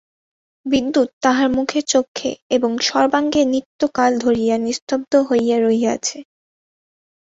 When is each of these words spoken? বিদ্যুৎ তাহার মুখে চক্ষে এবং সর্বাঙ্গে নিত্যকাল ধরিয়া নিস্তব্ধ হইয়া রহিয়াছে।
বিদ্যুৎ 0.65 1.09
তাহার 1.21 1.47
মুখে 1.57 1.79
চক্ষে 1.91 2.31
এবং 2.55 2.71
সর্বাঙ্গে 2.81 3.41
নিত্যকাল 3.45 4.11
ধরিয়া 4.19 4.55
নিস্তব্ধ 4.57 5.11
হইয়া 5.29 5.57
রহিয়াছে। 5.59 6.17